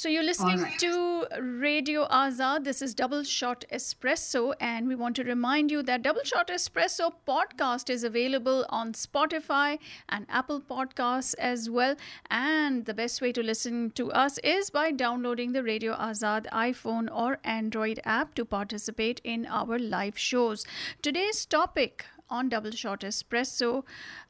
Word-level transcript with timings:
So 0.00 0.08
you're 0.08 0.22
listening 0.22 0.62
right. 0.62 0.78
to 0.78 1.26
Radio 1.38 2.06
Azad. 2.08 2.64
This 2.64 2.80
is 2.80 2.94
Double 2.94 3.22
Shot 3.22 3.66
Espresso, 3.70 4.54
and 4.58 4.88
we 4.88 4.94
want 4.94 5.14
to 5.16 5.24
remind 5.24 5.70
you 5.70 5.82
that 5.82 6.00
Double 6.00 6.24
Shot 6.24 6.48
Espresso 6.48 7.12
podcast 7.28 7.90
is 7.90 8.02
available 8.02 8.64
on 8.70 8.94
Spotify 8.94 9.78
and 10.08 10.24
Apple 10.30 10.58
Podcasts 10.58 11.34
as 11.38 11.68
well. 11.68 11.96
And 12.30 12.86
the 12.86 12.94
best 12.94 13.20
way 13.20 13.30
to 13.32 13.42
listen 13.42 13.90
to 13.90 14.10
us 14.10 14.38
is 14.38 14.70
by 14.70 14.90
downloading 14.90 15.52
the 15.52 15.62
Radio 15.62 15.94
Azad 15.94 16.46
iPhone 16.46 17.14
or 17.14 17.36
Android 17.44 18.00
app 18.06 18.34
to 18.36 18.46
participate 18.46 19.20
in 19.22 19.44
our 19.44 19.78
live 19.78 20.18
shows. 20.18 20.64
Today's 21.02 21.44
topic 21.44 22.06
on 22.30 22.48
Double 22.48 22.70
Shot 22.70 23.00
Espresso, 23.00 23.84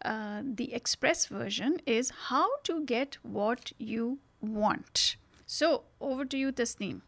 uh, 0.04 0.42
the 0.42 0.74
express 0.74 1.26
version 1.26 1.80
is 1.86 2.10
how 2.26 2.48
to 2.64 2.84
get 2.84 3.18
what 3.22 3.70
you 3.78 4.18
want. 4.40 5.14
So, 5.52 5.82
over 6.00 6.24
to 6.26 6.38
you, 6.38 6.52
Tasneem. 6.52 7.00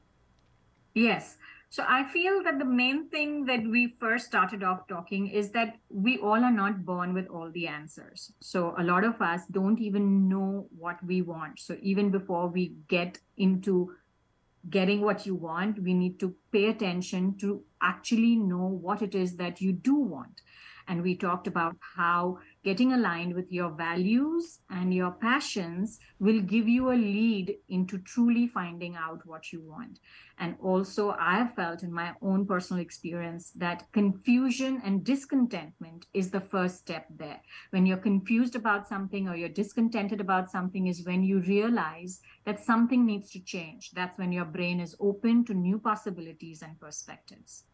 Yes. 0.95 1.39
So, 1.71 1.85
I 1.89 2.03
feel 2.13 2.43
that 2.43 2.59
the 2.59 2.65
main 2.65 3.09
thing 3.09 3.45
that 3.45 3.63
we 3.63 3.95
first 4.01 4.27
started 4.27 4.65
off 4.65 4.89
talking 4.89 5.29
is 5.29 5.53
that 5.53 5.77
we 5.89 6.19
all 6.19 6.43
are 6.43 6.51
not 6.51 6.85
born 6.85 7.15
with 7.15 7.29
all 7.29 7.53
the 7.53 7.69
answers. 7.69 8.33
So, 8.41 8.75
a 8.77 8.83
lot 8.83 9.05
of 9.05 9.23
us 9.23 9.43
don't 9.47 9.79
even 9.79 10.29
know 10.29 10.67
what 10.77 10.97
we 11.07 11.23
want. 11.23 11.61
So, 11.61 11.77
even 11.81 12.11
before 12.11 12.49
we 12.49 12.75
get 12.89 13.21
into 13.37 13.95
getting 14.71 15.03
what 15.03 15.25
you 15.25 15.37
want, 15.37 15.81
we 15.81 15.95
need 15.95 16.19
to 16.19 16.35
pay 16.51 16.67
attention 16.67 17.39
to 17.39 17.63
actually 17.81 18.35
know 18.35 18.67
what 18.67 19.03
it 19.03 19.15
is 19.15 19.37
that 19.37 19.61
you 19.61 19.73
do 19.73 19.95
want. 19.95 20.43
And 20.89 21.03
we 21.03 21.17
talked 21.17 21.47
about 21.47 21.77
how 21.97 22.39
getting 22.65 22.93
aligned 22.93 23.35
with 23.35 23.51
your 23.51 23.71
values 23.71 24.61
and 24.71 24.95
your 24.95 25.11
passions 25.11 25.99
will 26.19 26.41
give 26.41 26.69
you 26.69 26.91
a 26.91 26.95
lead 26.95 27.57
into 27.69 27.99
truly 27.99 28.47
finding 28.47 28.97
out 28.97 29.27
what 29.27 29.53
you 29.53 29.61
want. 29.61 29.99
And 30.39 30.57
also, 30.61 31.15
I 31.19 31.39
have 31.39 31.55
felt 31.55 31.83
in 31.83 31.93
my 31.93 32.13
own 32.21 32.47
personal 32.47 32.83
experience 32.83 33.51
that 33.57 33.91
confusion 33.93 34.81
and 34.85 35.05
discontentment 35.05 36.07
is 36.15 36.31
the 36.31 36.41
first 36.41 36.79
step 36.79 37.07
there. 37.11 37.41
When 37.71 37.87
you're 37.87 37.97
confused 37.97 38.57
about 38.57 38.89
something 38.89 39.29
or 39.29 39.37
you're 39.37 39.49
discontented 39.49 40.21
about 40.21 40.51
something, 40.51 40.87
is 40.87 41.05
when 41.05 41.23
you 41.23 41.41
realize 41.41 42.21
that 42.45 42.65
something 42.65 43.07
needs 43.07 43.31
to 43.31 43.41
change. 43.41 43.91
That's 43.93 44.19
when 44.19 44.33
your 44.33 44.45
brain 44.45 44.81
is 44.81 44.97
open 44.99 45.45
to 45.45 45.55
new 45.55 45.79
possibilities 45.79 46.63
and 46.63 46.79
perspectives 46.81 47.65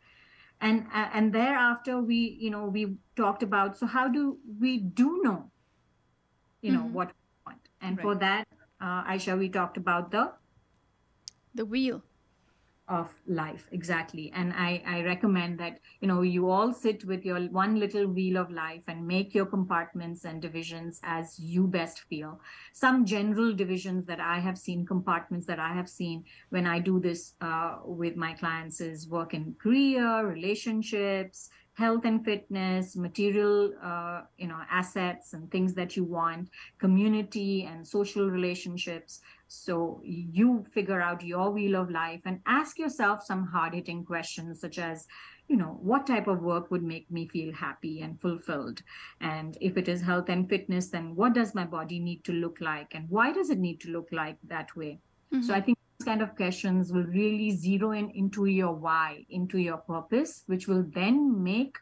and 0.61 0.87
uh, 0.93 1.09
and 1.13 1.33
thereafter 1.33 2.01
we 2.01 2.37
you 2.41 2.51
know 2.51 2.65
we 2.67 2.97
talked 3.17 3.43
about 3.43 3.79
so 3.79 3.87
how 3.87 4.09
do 4.09 4.39
we 4.59 4.79
do 4.79 5.21
know 5.23 5.51
you 6.63 6.73
know 6.73 6.81
mm-hmm. 6.81 6.95
what 6.95 7.09
we 7.09 7.25
want 7.47 7.69
and 7.81 7.97
right. 7.97 8.03
for 8.03 8.15
that 8.15 8.47
uh, 8.81 9.03
Ayesha 9.07 9.37
we 9.37 9.49
talked 9.49 9.77
about 9.77 10.11
the 10.11 10.33
the 11.55 11.65
wheel 11.65 12.03
of 12.89 13.13
life 13.27 13.69
exactly. 13.73 14.33
And 14.35 14.53
i 14.53 14.83
i 14.87 15.03
recommend 15.03 15.59
that 15.61 15.81
you 16.01 16.09
know 16.09 16.23
you 16.23 16.51
all 16.51 16.73
sit 16.73 17.05
with 17.05 17.25
your 17.25 17.41
one 17.49 17.79
little 17.79 18.07
wheel 18.07 18.37
of 18.37 18.51
life 18.51 18.85
and 18.89 19.07
make 19.07 19.35
your 19.35 19.47
compartments 19.47 20.25
and 20.25 20.41
divisions 20.43 21.01
as 21.03 21.39
you 21.39 21.67
best 21.67 22.01
feel. 22.01 22.41
Some 22.73 23.05
general 23.05 23.53
divisions 23.55 24.07
that 24.07 24.21
i 24.21 24.39
have 24.39 24.59
seen 24.59 24.87
compartments 24.87 25.47
that 25.47 25.59
i 25.59 25.73
have 25.75 25.89
seen 25.89 26.25
when 26.51 26.67
i 26.67 26.79
do 26.79 26.99
this 27.01 27.35
uh, 27.41 27.79
with 27.85 28.17
my 28.17 28.33
clients 28.33 28.81
is 28.81 29.09
work 29.09 29.35
and 29.35 29.59
career 29.59 30.27
relationships 30.27 31.51
health 31.79 32.05
and 32.05 32.25
fitness 32.25 32.97
material 32.97 33.73
uh, 33.91 34.23
you 34.37 34.49
know 34.49 34.61
assets 34.71 35.33
and 35.35 35.51
things 35.51 35.75
that 35.75 35.97
you 35.97 36.05
want 36.05 36.49
community 36.79 37.69
and 37.71 37.87
social 37.87 38.29
relationships 38.29 39.21
so 39.49 40.01
you 40.05 40.67
figure 40.73 41.01
out 41.01 41.25
your 41.25 41.51
wheel 41.51 41.81
of 41.81 41.91
life 41.91 42.21
and 42.27 42.41
ask 42.47 42.79
yourself 42.79 43.25
some 43.25 43.47
hard 43.47 43.75
hitting 43.75 44.05
questions, 44.05 44.61
such 44.61 44.79
as, 44.79 45.07
you 45.49 45.57
know, 45.57 45.79
what 45.81 46.07
type 46.07 46.27
of 46.27 46.43
work 46.43 46.71
would 46.71 46.83
make 46.83 47.11
me 47.11 47.27
feel 47.29 47.55
happy 47.55 48.03
and 48.03 48.21
fulfilled? 48.21 48.83
And 49.23 49.57
if 49.63 49.79
it 49.79 49.89
is 49.89 50.03
health 50.03 50.29
and 50.29 50.49
fitness, 50.49 50.89
then 50.89 51.17
what 51.17 51.33
does 51.33 51.55
my 51.55 51.65
body 51.65 51.99
need 51.99 52.25
to 52.25 52.33
look 52.33 52.61
like? 52.61 52.95
And 52.95 53.09
why 53.09 53.33
does 53.33 53.49
it 53.49 53.59
need 53.59 53.81
to 53.81 53.91
look 53.91 54.09
like 54.13 54.37
that 54.49 54.77
way? 54.77 55.01
Mm-hmm. 55.33 55.47
So 55.47 55.55
I 55.55 55.63
think 55.63 55.78
kind 56.09 56.23
of 56.23 56.35
questions 56.37 56.91
will 56.91 57.05
really 57.05 57.51
zero 57.51 57.91
in 57.91 58.09
into 58.13 58.47
your 58.47 58.73
why, 58.73 59.27
into 59.29 59.59
your 59.59 59.77
purpose, 59.77 60.43
which 60.47 60.67
will 60.67 60.83
then 60.95 61.43
make 61.45 61.77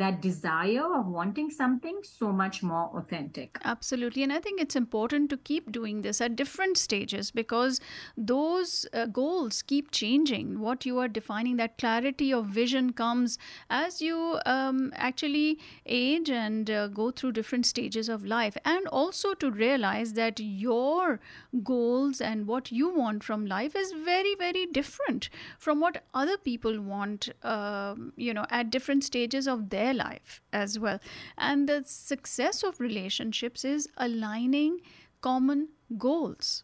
that 0.00 0.20
desire 0.20 0.84
of 0.98 1.06
wanting 1.06 1.50
something 1.50 2.00
so 2.02 2.32
much 2.32 2.62
more 2.62 2.90
authentic. 2.98 3.58
Absolutely. 3.64 4.22
And 4.22 4.32
I 4.32 4.40
think 4.40 4.60
it's 4.60 4.74
important 4.74 5.28
to 5.30 5.36
keep 5.36 5.70
doing 5.70 6.00
this 6.02 6.20
at 6.20 6.36
different 6.36 6.78
stages 6.78 7.30
because 7.30 7.80
those 8.16 8.86
uh, 8.92 9.06
goals 9.06 9.62
keep 9.62 9.90
changing. 9.90 10.58
What 10.60 10.86
you 10.86 10.98
are 10.98 11.08
defining, 11.08 11.58
that 11.58 11.76
clarity 11.76 12.32
of 12.32 12.46
vision 12.46 12.92
comes 12.94 13.38
as 13.68 14.00
you 14.00 14.38
um, 14.46 14.92
actually 14.96 15.58
age 15.84 16.30
and 16.30 16.70
uh, 16.70 16.88
go 16.88 17.10
through 17.10 17.32
different 17.32 17.66
stages 17.66 18.08
of 18.08 18.24
life. 18.24 18.56
And 18.64 18.86
also 18.88 19.34
to 19.34 19.50
realize 19.50 20.14
that 20.14 20.40
your 20.40 21.20
goals 21.62 22.22
and 22.22 22.46
what 22.46 22.72
you 22.72 22.88
want 22.94 23.22
from 23.22 23.44
life 23.44 23.76
is 23.76 23.92
very, 23.92 24.34
very 24.34 24.64
different 24.64 25.28
from 25.58 25.78
what 25.80 26.02
other 26.14 26.38
people 26.38 26.80
want, 26.80 27.28
uh, 27.42 27.94
you 28.16 28.32
know, 28.32 28.46
at 28.50 28.70
different 28.70 29.04
stages 29.04 29.46
of 29.46 29.68
their 29.68 29.89
their 29.90 30.04
life 30.04 30.40
as 30.52 30.78
well. 30.78 30.98
And 31.36 31.68
the 31.68 31.82
success 31.84 32.62
of 32.62 32.80
relationships 32.80 33.64
is 33.64 33.88
aligning 33.96 34.80
common 35.20 35.68
goals 35.98 36.62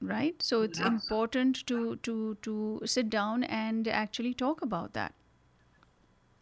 right 0.00 0.42
so 0.42 0.62
it's 0.62 0.78
yes. 0.78 0.88
important 0.88 1.66
to 1.66 1.96
to 1.96 2.36
to 2.42 2.80
sit 2.84 3.08
down 3.08 3.44
and 3.44 3.88
actually 3.88 4.32
talk 4.34 4.62
about 4.62 4.92
that 4.92 5.14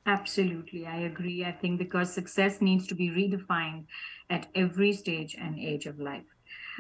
absolutely 0.06 0.87
i 0.87 0.97
agree 0.97 1.45
i 1.45 1.53
think 1.53 1.78
because 1.78 2.12
success 2.12 2.61
needs 2.61 2.87
to 2.87 2.94
be 2.94 3.09
redefined 3.09 3.84
at 4.31 4.47
every 4.55 4.93
stage 4.93 5.37
and 5.39 5.59
age 5.59 5.87
of 5.87 5.99
life 6.00 6.25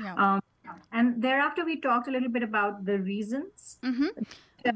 yeah. 0.02 0.14
Um, 0.14 0.41
thereafter 1.22 1.64
we 1.64 1.80
talked 1.80 2.08
a 2.08 2.10
little 2.10 2.28
bit 2.28 2.42
about 2.42 2.84
the 2.84 2.98
reasons. 2.98 3.78
Mm-hmm. 3.82 4.08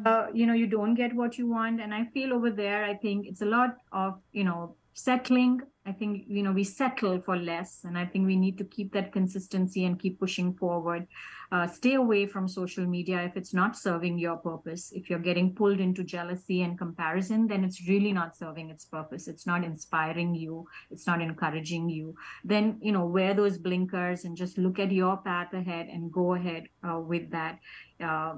Uh, 0.05 0.27
you 0.35 0.47
know 0.47 0.53
you 0.53 0.67
don't 0.67 0.95
get 0.95 1.15
what 1.15 1.39
you 1.39 1.47
want. 1.49 1.81
And 1.81 1.95
i 1.95 2.05
feel 2.07 2.33
over 2.33 2.51
there 2.51 2.85
i 2.85 2.95
think 2.95 3.27
it's 3.27 3.43
a 3.43 3.47
lot 3.47 3.77
of 3.93 4.19
you 4.33 4.45
know 4.45 4.75
settling. 4.95 5.61
I 5.85 5.93
think 5.93 6.25
you 6.27 6.43
know 6.43 6.53
we 6.53 6.65
settle 6.65 7.21
for 7.21 7.37
less. 7.37 7.85
And 7.85 7.97
i 7.99 8.05
think 8.05 8.27
we 8.27 8.37
need 8.37 8.59
to 8.59 8.65
keep 8.65 8.93
that 8.93 9.13
consistency 9.13 9.85
and 9.85 9.99
keep 9.99 10.19
pushing 10.19 10.55
forward 10.55 11.07
uh, 11.53 11.67
stay 11.67 11.95
away 11.95 12.27
from 12.27 12.49
social 12.49 12.87
media. 12.87 13.23
If 13.23 13.37
it's 13.37 13.55
not 13.55 13.77
serving 13.77 14.19
your 14.19 14.37
purpose 14.37 14.93
if 14.95 15.09
you're 15.09 15.19
getting 15.19 15.55
pulled 15.55 15.81
into 15.81 16.05
jealousy 16.05 16.63
and 16.63 16.79
comparison 16.79 17.47
then 17.47 17.65
it's 17.65 17.89
really 17.89 18.13
not 18.13 18.37
serving 18.37 18.71
its 18.71 18.85
purpose. 18.85 19.29
It's 19.29 19.47
not 19.47 19.65
inspiring 19.65 20.35
you. 20.35 20.67
It's 20.91 21.07
not 21.07 21.21
encouraging 21.21 21.89
you. 21.89 22.15
Then 22.45 22.79
you 22.81 22.93
know 22.93 23.07
wear 23.07 23.35
those 23.35 23.59
blinkers 23.59 24.25
and 24.25 24.37
just 24.37 24.59
look 24.59 24.79
at 24.79 24.93
your 24.93 25.17
path 25.19 25.53
ahead 25.53 25.87
and 25.87 26.13
go 26.13 26.35
ahead 26.35 26.69
uh, 26.89 26.99
with 26.99 27.31
that. 27.31 27.59
Uh, 28.01 28.35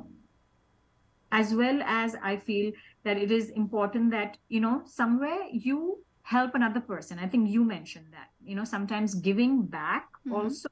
as 1.30 1.54
well 1.54 1.82
as 1.84 2.16
i 2.22 2.38
feel 2.38 2.72
that 3.04 3.18
it 3.18 3.30
is 3.30 3.50
important 3.50 4.10
that 4.10 4.38
you 4.48 4.60
know 4.60 4.80
somewhere 4.86 5.40
you 5.52 5.98
help 6.28 6.54
another 6.54 6.80
person. 6.80 7.18
I 7.18 7.26
think 7.26 7.48
you 7.48 7.64
mentioned 7.64 8.08
that. 8.12 8.28
You 8.44 8.54
know 8.54 8.64
sometimes 8.64 9.14
giving 9.14 9.62
back 9.62 10.08
mm-hmm. 10.26 10.34
also 10.34 10.68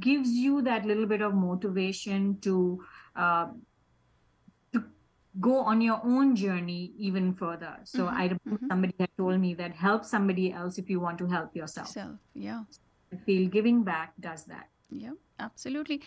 gives 0.00 0.30
you 0.30 0.62
that 0.62 0.84
little 0.84 1.06
bit 1.06 1.20
of 1.20 1.34
motivation 1.34 2.38
to 2.40 2.84
uh, 3.14 3.46
to 4.72 4.84
go 5.40 5.58
on 5.58 5.80
your 5.80 6.00
own 6.04 6.34
journey 6.36 6.92
even 6.98 7.34
further. 7.34 7.76
So 7.84 8.06
mm-hmm. 8.06 8.16
i 8.16 8.28
mm-hmm. 8.28 8.66
somebody 8.68 8.94
had 9.00 9.10
told 9.16 9.40
me 9.40 9.54
that 9.54 9.74
help 9.74 10.04
somebody 10.04 10.52
else 10.52 10.78
if 10.78 10.90
you 10.90 11.00
want 11.00 11.18
to 11.18 11.26
help 11.26 11.54
yourself. 11.56 11.88
Self, 11.88 12.16
yeah. 12.34 12.62
I 13.12 13.16
feel 13.16 13.48
giving 13.48 13.84
back 13.84 14.12
does 14.20 14.44
that. 14.44 14.68
Yeah 14.90 15.12
absolutely. 15.38 16.00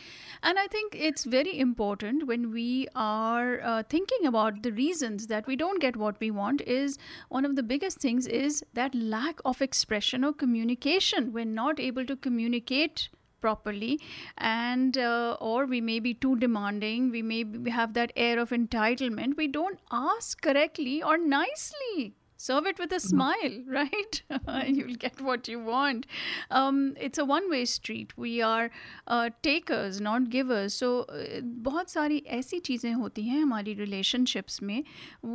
And 0.44 0.58
i 0.60 0.68
think 0.68 0.96
it's 0.96 1.24
very 1.24 1.58
important 1.60 2.28
when 2.28 2.52
we 2.52 2.88
are 2.96 3.62
uh, 3.62 3.84
thinking 3.84 4.26
about 4.26 4.64
the 4.64 4.72
reasons 4.72 5.28
that 5.28 5.48
we 5.48 5.56
don't 5.56 5.82
get 5.82 5.96
what 5.96 6.20
we 6.20 6.32
want 6.32 6.62
is 6.62 6.98
one 7.30 7.46
of 7.46 7.56
the 7.56 7.64
biggest 7.64 8.00
things 8.00 8.28
is 8.28 8.64
that 8.74 8.96
lack 8.96 9.40
of 9.46 9.62
expression 9.62 10.24
or 10.24 10.34
communication. 10.34 11.32
We're 11.34 11.46
not 11.46 11.80
able 11.80 12.06
to 12.06 12.16
communicate 12.16 13.10
properly 13.41 14.01
and 14.39 14.97
uh, 14.97 15.37
or 15.41 15.67
we 15.67 15.81
may 15.81 16.01
be 16.01 16.15
too 16.15 16.35
demanding 16.37 17.11
we 17.11 17.23
may 17.23 17.45
have 17.71 17.95
that 17.95 18.13
air 18.17 18.39
of 18.39 18.51
entitlement 18.51 19.37
we 19.37 19.47
don't 19.47 19.81
ask 19.93 20.41
correctly 20.41 21.03
or 21.03 21.19
nicely 21.19 22.15
serve 22.45 22.67
it 22.67 22.79
with 22.79 22.93
a 22.93 22.97
mm-hmm. 22.97 23.09
smile 23.09 23.55
right 23.67 24.23
you'll 24.79 24.97
get 25.05 25.21
what 25.21 25.49
you 25.49 25.61
want 25.69 26.07
um, 26.51 26.81
it's 27.09 27.19
a 27.19 27.25
one 27.25 27.51
way 27.51 27.65
street 27.75 28.17
we 28.17 28.33
are 28.43 28.71
uh, 29.07 29.31
takers 29.43 30.01
not 30.01 30.29
givers 30.31 30.75
so 30.83 30.91
uh, 31.03 31.41
बहुत 31.69 31.91
सारी 31.91 32.23
ऐसी 32.41 32.59
चीज़ें 32.71 32.93
होती 32.93 33.23
हैं 33.29 33.41
हमारी 33.43 33.77
relationships 33.85 34.61
में 34.63 34.83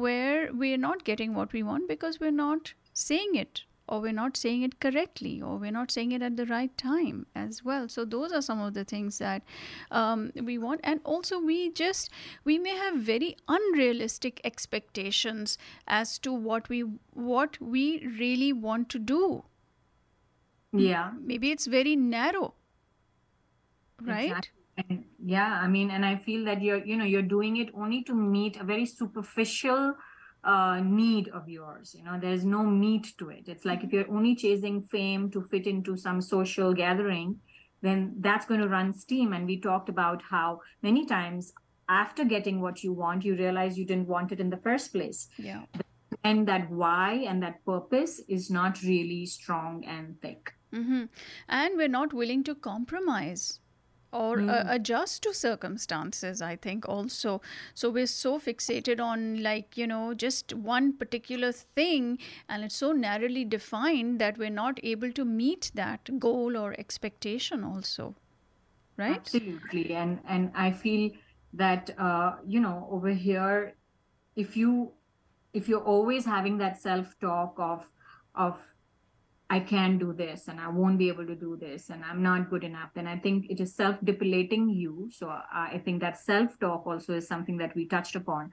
where 0.03 0.51
we 0.63 0.73
are 0.73 0.83
not 0.89 1.03
getting 1.11 1.39
what 1.39 1.57
we 1.59 1.63
want 1.71 1.89
because 1.95 2.19
we're 2.19 2.37
not 2.43 2.73
saying 2.93 3.35
it 3.45 3.65
or 3.88 4.00
we're 4.00 4.12
not 4.12 4.36
saying 4.36 4.62
it 4.62 4.80
correctly 4.80 5.42
or 5.42 5.56
we're 5.56 5.70
not 5.70 5.90
saying 5.90 6.12
it 6.12 6.22
at 6.22 6.36
the 6.36 6.46
right 6.46 6.76
time 6.78 7.26
as 7.34 7.64
well. 7.64 7.88
So 7.88 8.04
those 8.04 8.32
are 8.32 8.40
some 8.40 8.60
of 8.60 8.74
the 8.74 8.84
things 8.84 9.18
that 9.18 9.42
um, 9.90 10.32
we 10.34 10.56
want. 10.58 10.80
And 10.82 11.00
also 11.04 11.38
we 11.38 11.70
just 11.70 12.10
we 12.44 12.58
may 12.58 12.76
have 12.76 12.96
very 12.96 13.36
unrealistic 13.48 14.40
expectations 14.44 15.58
as 15.86 16.18
to 16.20 16.32
what 16.32 16.68
we 16.68 16.84
what 17.12 17.60
we 17.60 18.06
really 18.18 18.52
want 18.52 18.88
to 18.90 18.98
do. 18.98 19.44
Yeah. 20.72 21.12
maybe 21.20 21.50
it's 21.52 21.66
very 21.66 21.94
narrow. 21.94 22.54
Right? 24.02 24.30
Exactly. 24.30 24.50
and 24.88 25.04
yeah 25.24 25.60
i 25.62 25.68
mean 25.68 25.90
and 25.96 26.04
i 26.04 26.16
feel 26.16 26.44
that 26.44 26.60
you're 26.60 26.84
you 26.84 26.96
know 26.96 27.04
you're 27.04 27.22
doing 27.22 27.58
it 27.58 27.68
only 27.74 28.02
to 28.02 28.12
meet 28.12 28.56
a 28.56 28.64
very 28.64 28.84
superficial 28.84 29.94
uh, 30.44 30.80
need 30.80 31.28
of 31.28 31.48
yours. 31.48 31.94
You 31.96 32.04
know, 32.04 32.18
there's 32.20 32.44
no 32.44 32.62
meat 32.62 33.14
to 33.18 33.30
it. 33.30 33.44
It's 33.46 33.64
like 33.64 33.82
if 33.82 33.92
you're 33.92 34.10
only 34.10 34.34
chasing 34.34 34.82
fame 34.82 35.30
to 35.30 35.42
fit 35.50 35.66
into 35.66 35.96
some 35.96 36.20
social 36.20 36.74
gathering, 36.74 37.40
then 37.82 38.14
that's 38.20 38.46
going 38.46 38.60
to 38.60 38.68
run 38.68 38.92
steam. 38.92 39.32
And 39.32 39.46
we 39.46 39.60
talked 39.60 39.88
about 39.88 40.22
how 40.22 40.60
many 40.82 41.06
times 41.06 41.52
after 41.88 42.24
getting 42.24 42.60
what 42.60 42.82
you 42.82 42.92
want, 42.92 43.24
you 43.24 43.36
realize 43.36 43.78
you 43.78 43.84
didn't 43.84 44.08
want 44.08 44.32
it 44.32 44.40
in 44.40 44.50
the 44.50 44.56
first 44.58 44.92
place. 44.92 45.28
Yeah. 45.38 45.64
And 46.22 46.48
that 46.48 46.70
why 46.70 47.24
and 47.28 47.42
that 47.42 47.64
purpose 47.66 48.20
is 48.28 48.50
not 48.50 48.82
really 48.82 49.26
strong 49.26 49.84
and 49.84 50.20
thick. 50.22 50.54
Mm-hmm. 50.72 51.04
And 51.48 51.76
we're 51.76 51.88
not 51.88 52.12
willing 52.12 52.42
to 52.44 52.54
compromise 52.54 53.60
or 54.14 54.38
mm. 54.38 54.50
uh, 54.50 54.64
adjust 54.68 55.22
to 55.24 55.34
circumstances 55.34 56.40
i 56.40 56.56
think 56.56 56.88
also. 56.88 57.40
So 57.74 57.90
we're 57.90 58.06
so 58.06 58.38
fixated 58.38 59.00
on 59.00 59.42
like 59.42 59.76
you 59.76 59.86
know 59.86 60.14
just 60.14 60.54
one 60.54 60.92
particular 60.92 61.52
thing 61.52 62.18
and 62.48 62.64
it's 62.64 62.76
so 62.76 62.92
narrowly 62.92 63.44
defined 63.44 64.20
that 64.20 64.38
we're 64.38 64.50
not 64.50 64.78
able 64.82 65.12
to 65.12 65.24
meet 65.24 65.70
that 65.74 66.18
goal 66.18 66.56
or 66.56 66.74
expectation 66.78 67.64
also 67.64 68.14
right? 68.96 69.16
Absolutely. 69.16 69.94
And 69.94 70.20
and 70.28 70.52
i 70.54 70.70
feel 70.70 71.10
that 71.52 71.90
uh, 71.98 72.32
you 72.46 72.60
know 72.60 72.88
over 72.90 73.10
here 73.10 73.74
if 74.36 74.56
you 74.56 74.92
if 75.52 75.68
you're 75.68 75.84
always 75.84 76.24
having 76.24 76.58
that 76.58 76.80
self 76.80 77.18
talk 77.20 77.54
of 77.58 77.90
of 78.34 78.73
I 79.50 79.60
can't 79.60 79.98
do 79.98 80.12
this 80.14 80.48
and 80.48 80.58
I 80.58 80.68
won't 80.68 80.98
be 80.98 81.08
able 81.08 81.26
to 81.26 81.34
do 81.34 81.56
this 81.56 81.90
and 81.90 82.02
I'm 82.02 82.22
not 82.22 82.48
good 82.48 82.64
enough, 82.64 82.90
then 82.94 83.06
I 83.06 83.18
think 83.18 83.50
it 83.50 83.60
is 83.60 83.74
self 83.74 83.96
depilating 84.02 84.70
you. 84.70 85.10
So 85.12 85.28
uh, 85.28 85.42
I 85.52 85.82
think 85.84 86.00
that 86.00 86.18
self 86.18 86.58
talk 86.58 86.86
also 86.86 87.14
is 87.14 87.28
something 87.28 87.58
that 87.58 87.74
we 87.74 87.86
touched 87.86 88.16
upon, 88.16 88.52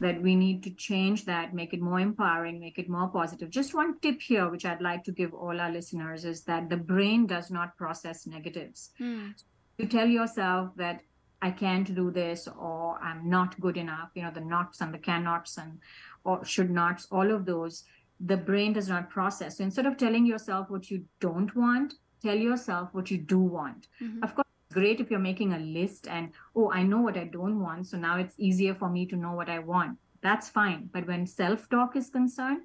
that 0.00 0.20
we 0.22 0.34
need 0.34 0.62
to 0.62 0.70
change 0.70 1.26
that, 1.26 1.54
make 1.54 1.74
it 1.74 1.82
more 1.82 2.00
empowering, 2.00 2.58
make 2.58 2.78
it 2.78 2.88
more 2.88 3.08
positive. 3.08 3.50
Just 3.50 3.74
one 3.74 3.98
tip 4.00 4.20
here, 4.22 4.48
which 4.48 4.64
I'd 4.64 4.80
like 4.80 5.04
to 5.04 5.12
give 5.12 5.34
all 5.34 5.60
our 5.60 5.70
listeners, 5.70 6.24
is 6.24 6.42
that 6.44 6.70
the 6.70 6.76
brain 6.78 7.26
does 7.26 7.50
not 7.50 7.76
process 7.76 8.26
negatives. 8.26 8.90
Mm. 8.98 9.34
You 9.76 9.86
tell 9.86 10.08
yourself 10.08 10.70
that 10.76 11.02
I 11.42 11.50
can't 11.50 11.94
do 11.94 12.10
this 12.10 12.48
or 12.48 12.98
I'm 13.02 13.28
not 13.28 13.58
good 13.60 13.76
enough, 13.76 14.10
you 14.14 14.22
know, 14.22 14.30
the 14.30 14.40
nots 14.40 14.80
and 14.80 14.92
the 14.92 14.98
cannots 14.98 15.58
and 15.58 15.78
or 16.24 16.44
should 16.44 16.70
nots, 16.70 17.06
all 17.10 17.30
of 17.30 17.46
those 17.46 17.84
the 18.24 18.36
brain 18.36 18.72
does 18.72 18.88
not 18.88 19.10
process. 19.10 19.58
So 19.58 19.64
instead 19.64 19.86
of 19.86 19.96
telling 19.96 20.26
yourself 20.26 20.70
what 20.70 20.90
you 20.90 21.04
don't 21.20 21.54
want, 21.56 21.94
tell 22.22 22.36
yourself 22.36 22.90
what 22.92 23.10
you 23.10 23.18
do 23.18 23.38
want. 23.38 23.88
Mm-hmm. 24.02 24.22
Of 24.22 24.34
course, 24.34 24.46
it's 24.66 24.74
great 24.74 25.00
if 25.00 25.10
you're 25.10 25.18
making 25.18 25.54
a 25.54 25.58
list 25.58 26.06
and, 26.06 26.32
oh, 26.54 26.70
I 26.70 26.82
know 26.82 27.00
what 27.00 27.16
I 27.16 27.24
don't 27.24 27.60
want. 27.60 27.86
So 27.86 27.96
now 27.96 28.18
it's 28.18 28.34
easier 28.38 28.74
for 28.74 28.88
me 28.88 29.06
to 29.06 29.16
know 29.16 29.32
what 29.32 29.48
I 29.48 29.58
want. 29.58 29.98
That's 30.22 30.48
fine. 30.48 30.90
But 30.92 31.06
when 31.06 31.26
self 31.26 31.68
talk 31.70 31.96
is 31.96 32.10
concerned, 32.10 32.62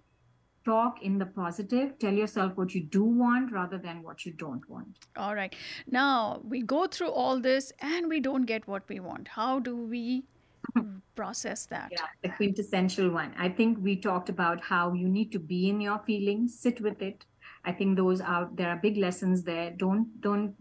talk 0.66 1.04
in 1.04 1.20
the 1.20 1.26
positive 1.28 1.98
tell 2.00 2.12
yourself 2.12 2.58
what 2.58 2.74
you 2.74 2.82
do 2.82 3.04
want 3.04 3.52
rather 3.52 3.78
than 3.78 4.02
what 4.02 4.26
you 4.26 4.32
don't 4.34 4.68
want 4.68 5.06
all 5.16 5.36
right 5.36 5.56
now 5.92 6.42
we 6.44 6.62
go 6.62 6.88
through 6.88 7.10
all 7.10 7.40
this 7.40 7.72
and 7.80 8.10
we 8.10 8.20
don't 8.20 8.46
get 8.46 8.68
what 8.68 8.82
we 8.90 9.00
want 9.00 9.28
how 9.28 9.60
do 9.60 9.76
we 9.76 10.24
process 11.16 11.66
that? 11.68 11.90
Yeah, 11.92 12.08
the 12.22 12.30
quintessential 12.30 13.10
one. 13.10 13.34
I 13.38 13.50
think 13.50 13.78
we 13.82 13.96
talked 13.96 14.30
about 14.30 14.64
how 14.64 14.94
you 14.94 15.08
need 15.08 15.32
to 15.32 15.40
be 15.40 15.70
in 15.70 15.82
your 15.82 16.00
feelings, 16.00 16.60
sit 16.60 16.82
with 16.82 17.02
it. 17.02 17.26
I 17.64 17.72
think 17.72 17.98
those 17.98 18.22
are 18.22 18.50
there 18.54 18.70
are 18.70 18.78
big 18.78 18.98
lessons 18.98 19.44
there. 19.44 19.72
Don't 19.72 20.22
don't 20.22 20.54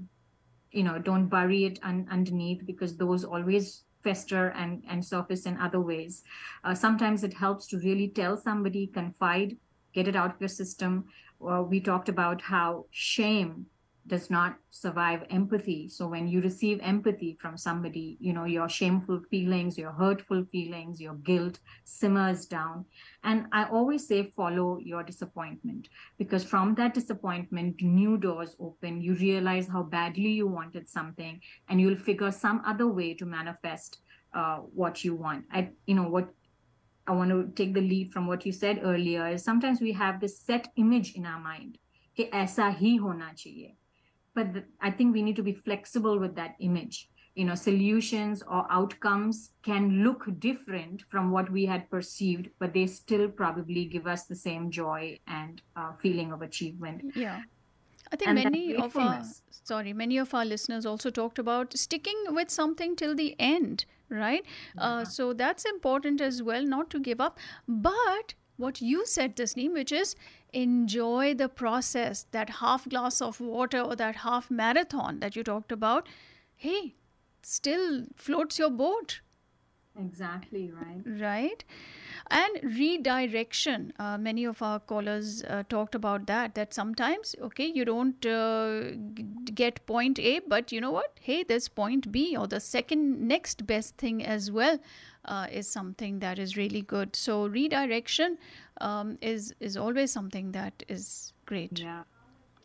you 0.73 0.83
know 0.83 0.99
don't 0.99 1.29
bury 1.29 1.65
it 1.65 1.79
un- 1.83 2.09
underneath 2.11 2.65
because 2.67 2.97
those 2.97 3.25
always 3.25 3.85
fester 4.03 4.49
and 4.51 4.83
and 4.89 5.05
surface 5.05 5.47
in 5.47 5.59
other 5.59 5.81
ways. 5.81 6.23
Uh, 6.65 6.75
sometimes 6.75 7.25
it 7.25 7.35
helps 7.35 7.67
to 7.69 7.79
really 7.79 8.09
tell 8.09 8.37
somebody, 8.37 8.87
confide, 8.87 9.57
get 9.93 10.09
it 10.09 10.17
out 10.17 10.35
of 10.35 10.41
your 10.41 10.49
system. 10.49 11.05
Uh, 11.47 11.63
we 11.63 11.81
talked 11.81 12.09
about 12.09 12.41
how 12.41 12.87
shame 12.91 13.67
does 14.10 14.30
not 14.30 14.56
survive 14.72 15.24
empathy 15.30 15.88
so 15.88 16.08
when 16.08 16.28
you 16.28 16.42
receive 16.42 16.80
empathy 16.82 17.38
from 17.40 17.56
somebody 17.56 18.18
you 18.20 18.34
know 18.34 18.46
your 18.46 18.68
shameful 18.68 19.22
feelings 19.30 19.78
your 19.78 19.92
hurtful 19.92 20.44
feelings 20.52 21.00
your 21.00 21.14
guilt 21.16 21.60
simmers 21.84 22.46
down 22.46 22.86
and 23.24 23.46
i 23.52 23.64
always 23.66 24.08
say 24.08 24.34
follow 24.36 24.80
your 24.80 25.04
disappointment 25.04 25.90
because 26.18 26.44
from 26.44 26.74
that 26.76 26.94
disappointment 26.94 27.82
new 27.82 28.18
doors 28.18 28.56
open 28.60 29.02
you 29.02 29.14
realize 29.16 29.68
how 29.68 29.84
badly 29.84 30.30
you 30.30 30.48
wanted 30.48 30.90
something 30.90 31.40
and 31.70 31.80
you'll 31.80 31.96
figure 32.10 32.32
some 32.32 32.62
other 32.66 32.88
way 32.88 33.14
to 33.14 33.26
manifest 33.26 34.00
uh, 34.34 34.58
what 34.58 35.04
you 35.04 35.14
want 35.16 35.46
i 35.52 35.70
you 35.86 35.94
know 35.94 36.10
what 36.10 36.30
i 37.08 37.12
want 37.12 37.30
to 37.30 37.52
take 37.56 37.74
the 37.74 37.82
lead 37.82 38.12
from 38.12 38.26
what 38.28 38.46
you 38.46 38.52
said 38.52 38.80
earlier 38.84 39.28
is 39.28 39.44
sometimes 39.44 39.82
we 39.82 39.92
have 39.92 40.20
this 40.20 40.40
set 40.40 40.68
image 40.78 41.14
in 41.14 41.26
our 41.26 41.40
mind 41.40 41.78
कि 42.18 42.24
ऐसा 42.36 42.68
ही 42.78 42.96
होना 42.96 43.32
चाहिए 43.34 43.76
But 44.35 44.53
the, 44.55 44.65
i 44.81 44.91
think 44.91 45.15
we 45.15 45.23
need 45.23 45.37
to 45.37 45.43
be 45.43 45.53
flexible 45.53 46.19
with 46.19 46.35
that 46.35 46.55
image 46.61 47.09
you 47.35 47.45
know 47.45 47.55
solutions 47.55 48.43
or 48.43 48.67
outcomes 48.71 49.51
can 49.63 50.05
look 50.05 50.27
different 50.39 51.03
from 51.11 51.31
what 51.31 51.51
we 51.51 51.67
had 51.67 51.89
perceived 51.91 52.49
but 52.59 52.73
they 52.73 52.87
still 52.87 53.29
probably 53.29 53.85
give 53.85 54.07
us 54.07 54.25
the 54.25 54.37
same 54.37 54.71
joy 54.71 55.19
and 55.27 55.63
uh, 55.77 55.93
feeling 56.01 56.33
of 56.33 56.43
achievement 56.43 57.03
yeah 57.15 57.41
I 58.13 58.17
think 58.17 58.29
and 58.29 58.45
many 58.45 58.77
of 58.77 58.97
our 58.97 59.25
sorry, 59.51 59.93
many 59.93 60.19
of 60.19 60.35
our 60.35 60.45
listeners 60.45 60.87
also 60.87 61.11
talked 61.11 61.39
about 61.39 61.77
sticking 61.77 62.17
with 62.29 62.51
something 62.51 62.95
till 62.97 63.15
the 63.15 63.35
end, 63.39 63.87
right? 64.09 64.45
Uh, 64.79 64.81
yeah. 64.81 64.87
Uh, 64.87 65.05
so 65.05 65.33
that's 65.33 65.65
important 65.65 66.21
as 66.21 66.43
well, 66.43 66.65
not 66.65 66.91
to 66.91 67.01
give 67.01 67.21
up. 67.21 67.39
But 67.67 68.35
what 68.57 68.81
you 68.81 69.07
said, 69.07 69.37
Tasneem, 69.37 69.73
which 69.73 69.91
is 69.91 70.15
enjoy 70.55 71.35
the 71.35 71.49
process, 71.49 72.27
that 72.31 72.49
half 72.61 72.89
glass 72.89 73.21
of 73.21 73.41
water 73.41 73.81
or 73.81 73.97
that 73.97 74.17
half 74.17 74.51
marathon 74.51 75.21
that 75.21 75.37
you 75.37 75.43
talked 75.43 75.73
about, 75.73 76.09
hey, 76.57 76.95
still 77.43 78.05
floats 78.17 78.59
your 78.59 78.71
boat. 78.71 79.21
Exactly, 79.99 80.73
right. 80.73 81.21
Right. 81.21 81.65
And 82.31 82.77
redirection. 82.77 83.93
Uh, 83.99 84.19
many 84.19 84.45
of 84.45 84.61
our 84.61 84.81
callers 84.81 85.45
uh, 85.45 85.63
talked 85.69 85.95
about 85.95 86.27
that, 86.27 86.55
that 86.57 86.75
sometimes, 86.75 87.37
okay, 87.41 87.67
you 87.67 87.85
don't 87.85 88.27
uh, 88.27 88.93
get 89.55 89.87
point 89.87 90.19
A, 90.19 90.41
but 90.41 90.73
you 90.73 90.81
know 90.81 90.91
what? 90.91 91.19
Hey, 91.21 91.45
there's 91.45 91.69
point 91.69 92.11
B 92.11 92.37
or 92.37 92.49
the 92.49 92.61
second 92.61 93.29
next 93.29 93.67
best 93.67 93.97
thing 93.97 94.25
as 94.25 94.51
well 94.51 94.79
uh, 95.27 95.47
is 95.51 95.69
something 95.69 96.19
that 96.19 96.39
is 96.39 96.57
really 96.57 96.83
good. 96.83 97.15
So 97.15 97.47
redirection 97.47 98.39
um, 98.81 99.17
is 99.21 99.55
is 99.61 99.77
always 99.77 100.11
something 100.11 100.53
that 100.53 100.83
is 100.89 101.33
great. 101.47 101.79
Yeah. 101.79 102.03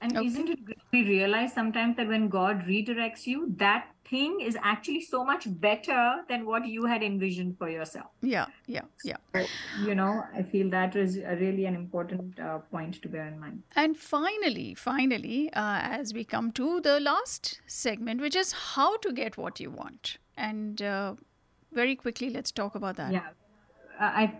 And 0.01 0.17
okay. 0.17 0.27
isn't 0.27 0.49
it 0.49 0.59
we 0.91 1.03
realize 1.03 1.53
sometimes 1.53 1.97
that 1.97 2.07
when 2.07 2.29
God 2.29 2.61
redirects 2.65 3.27
you, 3.27 3.53
that 3.57 3.87
thing 4.09 4.41
is 4.41 4.57
actually 4.61 5.01
so 5.01 5.23
much 5.23 5.45
better 5.59 6.21
than 6.27 6.45
what 6.45 6.67
you 6.67 6.85
had 6.85 7.03
envisioned 7.03 7.57
for 7.57 7.69
yourself. 7.69 8.07
Yeah, 8.21 8.45
yeah, 8.67 8.81
yeah. 9.03 9.17
So, 9.35 9.45
you 9.85 9.95
know, 9.95 10.23
I 10.35 10.43
feel 10.43 10.69
that 10.71 10.95
is 10.95 11.17
really 11.17 11.65
an 11.65 11.75
important 11.75 12.39
uh, 12.39 12.59
point 12.71 13.01
to 13.01 13.09
bear 13.09 13.27
in 13.27 13.39
mind. 13.39 13.63
And 13.75 13.97
finally, 13.97 14.73
finally, 14.75 15.51
uh, 15.53 15.79
as 15.81 16.13
we 16.13 16.23
come 16.23 16.51
to 16.53 16.81
the 16.81 16.99
last 16.99 17.61
segment, 17.67 18.21
which 18.21 18.35
is 18.35 18.51
how 18.51 18.97
to 18.97 19.13
get 19.13 19.37
what 19.37 19.59
you 19.59 19.69
want. 19.69 20.17
And 20.35 20.81
uh, 20.81 21.15
very 21.71 21.95
quickly, 21.95 22.29
let's 22.29 22.51
talk 22.51 22.75
about 22.75 22.95
that. 22.95 23.11
Yeah. 23.11 23.29
Uh, 23.99 24.03
I 24.03 24.33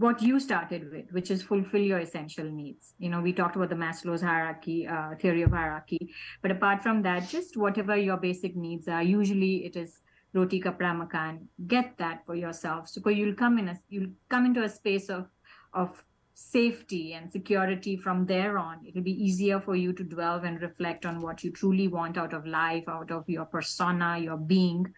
what 0.00 0.22
you 0.22 0.40
started 0.40 0.90
with, 0.90 1.12
which 1.12 1.30
is 1.30 1.42
fulfill 1.42 1.82
your 1.82 1.98
essential 1.98 2.50
needs. 2.50 2.94
You 2.98 3.10
know, 3.10 3.20
we 3.20 3.34
talked 3.34 3.56
about 3.56 3.68
the 3.68 3.74
Maslow's 3.74 4.22
hierarchy, 4.22 4.86
uh, 4.86 5.14
theory 5.20 5.42
of 5.42 5.50
hierarchy, 5.50 6.14
but 6.40 6.50
apart 6.50 6.82
from 6.82 7.02
that, 7.02 7.28
just 7.28 7.58
whatever 7.58 7.94
your 7.96 8.16
basic 8.16 8.56
needs 8.56 8.88
are. 8.88 9.02
Usually, 9.02 9.66
it 9.66 9.76
is 9.76 10.00
roti 10.32 10.60
kapra 10.60 10.96
makan. 10.98 11.48
Get 11.66 11.98
that 11.98 12.24
for 12.24 12.34
yourself, 12.34 12.88
so 12.88 13.06
you'll 13.10 13.34
come 13.34 13.58
in 13.58 13.68
a 13.68 13.78
you'll 13.90 14.12
come 14.30 14.46
into 14.46 14.62
a 14.62 14.70
space 14.70 15.10
of 15.10 15.26
of 15.74 16.02
safety 16.32 17.12
and 17.12 17.30
security 17.30 17.98
from 17.98 18.24
there 18.24 18.56
on. 18.56 18.78
It'll 18.86 19.02
be 19.02 19.22
easier 19.22 19.60
for 19.60 19.76
you 19.76 19.92
to 19.92 20.02
dwell 20.02 20.38
and 20.38 20.62
reflect 20.62 21.04
on 21.04 21.20
what 21.20 21.44
you 21.44 21.50
truly 21.52 21.88
want 21.88 22.16
out 22.16 22.32
of 22.32 22.46
life, 22.46 22.84
out 22.88 23.10
of 23.10 23.28
your 23.28 23.44
persona, 23.44 24.18
your 24.18 24.38
being 24.38 24.94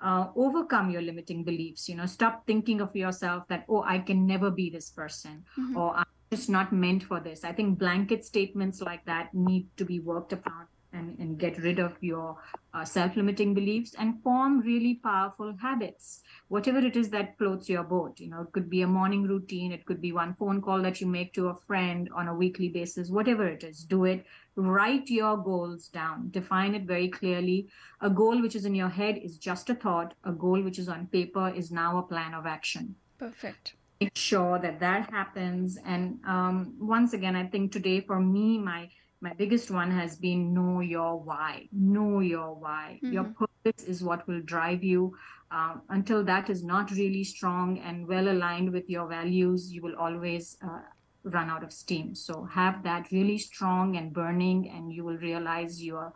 uh, 0.00 0.26
overcome 0.36 0.90
your 0.90 1.02
limiting 1.02 1.44
beliefs 1.44 1.88
you 1.88 1.94
know 1.94 2.06
stop 2.06 2.46
thinking 2.46 2.80
of 2.80 2.94
yourself 2.94 3.44
that 3.48 3.64
oh 3.68 3.82
i 3.86 3.98
can 3.98 4.26
never 4.26 4.50
be 4.50 4.70
this 4.70 4.90
person 4.90 5.44
mm-hmm. 5.58 5.76
or 5.76 5.94
i'm 5.96 6.04
just 6.34 6.50
not 6.50 6.72
meant 6.72 7.02
for 7.02 7.20
this. 7.20 7.44
I 7.44 7.52
think 7.52 7.78
blanket 7.78 8.24
statements 8.24 8.80
like 8.80 9.04
that 9.06 9.32
need 9.34 9.68
to 9.76 9.84
be 9.84 10.00
worked 10.00 10.32
upon 10.32 10.66
and, 10.94 11.18
and 11.18 11.38
get 11.38 11.58
rid 11.58 11.78
of 11.78 11.92
your 12.00 12.36
uh, 12.72 12.84
self 12.84 13.16
limiting 13.16 13.52
beliefs 13.54 13.94
and 13.98 14.22
form 14.22 14.60
really 14.60 14.94
powerful 14.94 15.54
habits. 15.60 16.22
Whatever 16.48 16.78
it 16.78 16.96
is 16.96 17.10
that 17.10 17.36
floats 17.36 17.68
your 17.68 17.82
boat, 17.82 18.20
you 18.20 18.28
know, 18.28 18.42
it 18.42 18.52
could 18.52 18.70
be 18.70 18.82
a 18.82 18.86
morning 18.86 19.24
routine, 19.24 19.72
it 19.72 19.84
could 19.84 20.00
be 20.00 20.12
one 20.12 20.34
phone 20.34 20.62
call 20.62 20.80
that 20.82 21.00
you 21.00 21.06
make 21.06 21.34
to 21.34 21.48
a 21.48 21.54
friend 21.54 22.08
on 22.14 22.28
a 22.28 22.34
weekly 22.34 22.68
basis, 22.68 23.10
whatever 23.10 23.46
it 23.46 23.64
is, 23.64 23.84
do 23.84 24.04
it. 24.04 24.24
Write 24.56 25.10
your 25.10 25.36
goals 25.36 25.88
down, 25.88 26.30
define 26.30 26.74
it 26.74 26.84
very 26.84 27.08
clearly. 27.08 27.68
A 28.00 28.08
goal 28.08 28.40
which 28.40 28.54
is 28.54 28.64
in 28.64 28.74
your 28.74 28.88
head 28.88 29.18
is 29.18 29.36
just 29.36 29.68
a 29.68 29.74
thought, 29.74 30.14
a 30.24 30.32
goal 30.32 30.62
which 30.62 30.78
is 30.78 30.88
on 30.88 31.08
paper 31.08 31.48
is 31.48 31.72
now 31.72 31.98
a 31.98 32.02
plan 32.02 32.34
of 32.34 32.46
action. 32.46 32.94
Perfect 33.18 33.74
make 34.00 34.16
sure 34.16 34.58
that 34.58 34.80
that 34.80 35.08
happens 35.10 35.78
and 35.84 36.18
um, 36.26 36.74
once 36.80 37.12
again 37.12 37.36
i 37.36 37.46
think 37.46 37.70
today 37.70 38.00
for 38.00 38.18
me 38.20 38.58
my 38.58 38.88
my 39.24 39.32
biggest 39.32 39.70
one 39.70 39.90
has 39.90 40.16
been 40.16 40.52
know 40.52 40.80
your 40.80 41.18
why. 41.18 41.66
Know 41.72 42.20
your 42.20 42.54
why. 42.54 43.00
Mm-hmm. 43.02 43.12
your 43.14 43.24
purpose 43.24 43.84
is 43.84 44.04
what 44.04 44.26
will 44.28 44.42
drive 44.42 44.84
you. 44.84 45.16
Um, 45.50 45.82
until 45.88 46.22
that 46.24 46.50
is 46.50 46.62
not 46.62 46.90
really 46.90 47.24
strong 47.24 47.78
and 47.78 48.06
well 48.06 48.28
aligned 48.28 48.70
with 48.72 48.90
your 48.90 49.06
values 49.08 49.72
you 49.72 49.80
will 49.82 49.96
always 49.96 50.56
uh, 50.62 50.82
run 51.22 51.48
out 51.48 51.64
of 51.64 51.72
steam. 51.72 52.14
So 52.14 52.44
have 52.52 52.82
that 52.82 53.10
really 53.12 53.38
strong 53.38 53.96
and 53.96 54.12
burning 54.12 54.70
and 54.74 54.92
you 54.92 55.04
will 55.04 55.16
realize 55.18 55.82
you 55.82 55.96
are 55.96 56.12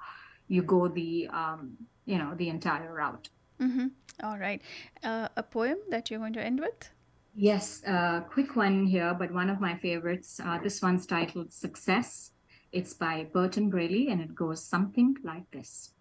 you 0.48 0.62
go 0.62 0.88
the 0.88 1.28
um, 1.28 1.76
you 2.04 2.18
know 2.18 2.34
the 2.36 2.48
entire 2.50 2.92
route. 2.92 3.28
Mm-hmm. 3.60 3.86
All 4.22 4.38
right. 4.38 4.60
Uh, 5.02 5.28
a 5.36 5.42
poem 5.42 5.78
that 5.88 6.10
you're 6.10 6.20
going 6.20 6.38
to 6.40 6.44
end 6.50 6.60
with? 6.60 6.90
Yes 7.34 7.82
a 7.86 7.92
uh, 7.92 8.20
quick 8.34 8.56
one 8.56 8.86
here 8.86 9.14
but 9.14 9.32
one 9.32 9.48
of 9.48 9.60
my 9.60 9.76
favorites. 9.86 10.40
Uh, 10.44 10.58
this 10.66 10.82
one's 10.82 11.06
titled 11.06 11.52
success 11.52 12.32
it's 12.72 12.94
by 12.94 13.24
Burton 13.24 13.70
Braley, 13.70 14.08
and 14.08 14.20
it 14.20 14.34
goes 14.34 14.62
something 14.64 15.16
like 15.24 15.50
this. 15.50 15.92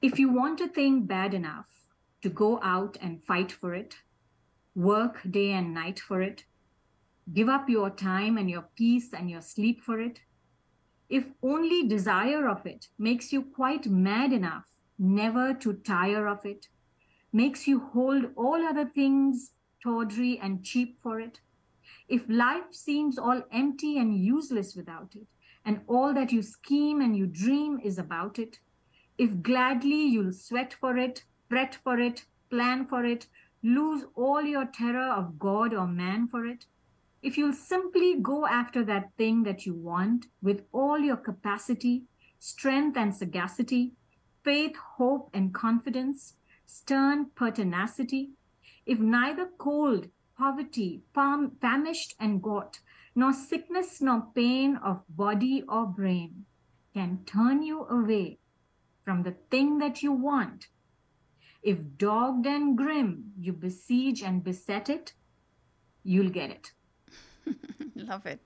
If 0.00 0.18
you 0.18 0.32
want 0.32 0.60
a 0.60 0.68
thing 0.68 1.06
bad 1.06 1.34
enough 1.34 1.68
to 2.22 2.28
go 2.28 2.60
out 2.62 2.96
and 3.00 3.24
fight 3.24 3.50
for 3.50 3.74
it, 3.74 3.96
work 4.74 5.20
day 5.28 5.52
and 5.52 5.74
night 5.74 5.98
for 5.98 6.22
it, 6.22 6.44
give 7.32 7.48
up 7.48 7.68
your 7.68 7.90
time 7.90 8.36
and 8.38 8.48
your 8.48 8.68
peace 8.76 9.12
and 9.12 9.28
your 9.30 9.42
sleep 9.42 9.82
for 9.82 10.00
it, 10.00 10.20
if 11.08 11.24
only 11.42 11.88
desire 11.88 12.48
of 12.48 12.66
it 12.66 12.88
makes 12.98 13.32
you 13.32 13.42
quite 13.42 13.86
mad 13.86 14.32
enough 14.32 14.66
never 14.98 15.54
to 15.54 15.72
tire 15.72 16.26
of 16.26 16.44
it, 16.44 16.68
makes 17.32 17.66
you 17.66 17.80
hold 17.80 18.26
all 18.36 18.64
other 18.66 18.84
things 18.84 19.52
tawdry 19.82 20.38
and 20.42 20.64
cheap 20.64 20.98
for 21.02 21.20
it, 21.20 21.40
if 22.08 22.24
life 22.28 22.72
seems 22.72 23.18
all 23.18 23.42
empty 23.52 23.98
and 23.98 24.18
useless 24.18 24.74
without 24.74 25.14
it, 25.14 25.26
and 25.64 25.80
all 25.86 26.14
that 26.14 26.32
you 26.32 26.42
scheme 26.42 27.00
and 27.00 27.16
you 27.16 27.26
dream 27.26 27.78
is 27.84 27.98
about 27.98 28.38
it, 28.38 28.58
if 29.18 29.42
gladly 29.42 30.04
you'll 30.06 30.32
sweat 30.32 30.74
for 30.80 30.96
it, 30.96 31.24
fret 31.48 31.76
for 31.82 31.98
it, 31.98 32.24
plan 32.50 32.86
for 32.86 33.04
it, 33.04 33.26
lose 33.62 34.04
all 34.14 34.42
your 34.42 34.64
terror 34.64 35.12
of 35.12 35.38
God 35.38 35.74
or 35.74 35.86
man 35.86 36.28
for 36.28 36.46
it, 36.46 36.66
if 37.20 37.36
you'll 37.36 37.52
simply 37.52 38.14
go 38.20 38.46
after 38.46 38.84
that 38.84 39.10
thing 39.18 39.42
that 39.42 39.66
you 39.66 39.74
want 39.74 40.26
with 40.40 40.62
all 40.72 40.98
your 40.98 41.16
capacity, 41.16 42.04
strength 42.38 42.96
and 42.96 43.14
sagacity, 43.14 43.92
faith, 44.44 44.76
hope, 44.96 45.28
and 45.34 45.52
confidence, 45.52 46.34
stern 46.64 47.26
pertinacity, 47.34 48.30
if 48.86 48.98
neither 49.00 49.48
cold 49.58 50.08
poverty, 50.38 51.02
fam- 51.14 51.56
famished 51.60 52.14
and 52.20 52.42
got, 52.42 52.78
nor 53.14 53.32
sickness 53.32 54.00
nor 54.00 54.28
pain 54.34 54.76
of 54.76 55.02
body 55.08 55.64
or 55.68 55.86
brain 55.86 56.46
can 56.94 57.24
turn 57.26 57.62
you 57.62 57.84
away 57.86 58.38
from 59.04 59.22
the 59.24 59.34
thing 59.50 59.78
that 59.78 60.02
you 60.02 60.12
want. 60.12 60.68
If 61.62 61.78
dogged 61.98 62.46
and 62.46 62.76
grim 62.76 63.32
you 63.38 63.52
besiege 63.52 64.22
and 64.22 64.44
beset 64.44 64.88
it, 64.88 65.12
you'll 66.04 66.30
get 66.30 66.50
it. 66.50 66.72
Love 67.98 68.26
it. 68.26 68.40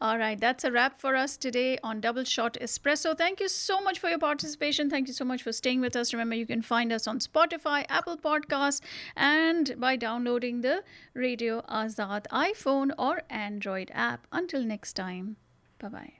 All 0.00 0.18
right, 0.18 0.38
that's 0.38 0.64
a 0.64 0.72
wrap 0.72 0.98
for 0.98 1.14
us 1.14 1.36
today 1.36 1.78
on 1.82 2.00
Double 2.00 2.24
Shot 2.24 2.58
Espresso. 2.60 3.16
Thank 3.16 3.40
you 3.40 3.48
so 3.48 3.80
much 3.80 4.00
for 4.00 4.08
your 4.08 4.18
participation. 4.18 4.90
Thank 4.90 5.06
you 5.06 5.14
so 5.14 5.24
much 5.24 5.42
for 5.42 5.52
staying 5.52 5.80
with 5.80 5.94
us. 5.94 6.12
Remember, 6.12 6.34
you 6.34 6.46
can 6.46 6.60
find 6.60 6.92
us 6.92 7.06
on 7.06 7.20
Spotify, 7.20 7.86
Apple 7.88 8.16
Podcasts, 8.16 8.80
and 9.16 9.74
by 9.78 9.94
downloading 9.94 10.62
the 10.62 10.82
Radio 11.14 11.62
Azad 11.62 12.26
iPhone 12.32 12.90
or 12.98 13.22
Android 13.30 13.90
app. 13.94 14.26
Until 14.32 14.62
next 14.64 14.94
time, 14.94 15.36
bye 15.78 15.88
bye. 15.88 16.12